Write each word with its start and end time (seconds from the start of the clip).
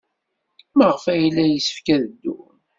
Maɣef 0.77 1.03
ay 1.11 1.19
yella 1.23 1.43
yessefk 1.47 1.87
ad 1.95 2.01
ddun? 2.09 2.55